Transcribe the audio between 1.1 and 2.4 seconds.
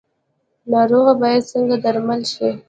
باید څنګه درمل